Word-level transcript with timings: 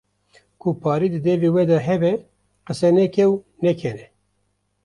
Ku 0.59 0.69
parî 0.83 1.07
di 1.13 1.19
deve 1.27 1.49
we 1.55 1.63
de 1.69 1.77
hebe 1.87 2.13
qise 2.67 2.89
neke 2.95 3.25
û 3.31 3.33
nekene 3.63 4.05